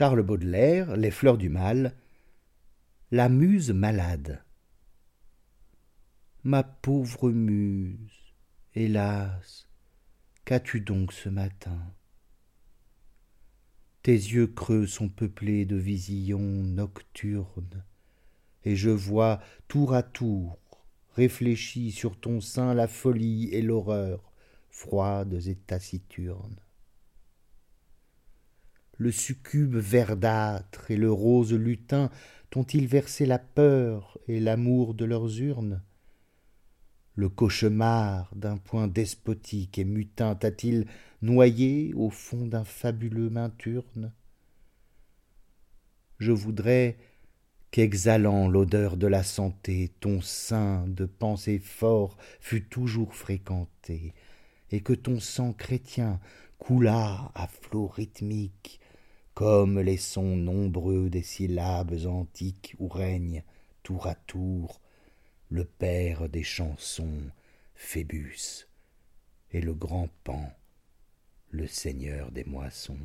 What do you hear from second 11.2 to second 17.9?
matin? Tes yeux creux sont peuplés de visions nocturnes,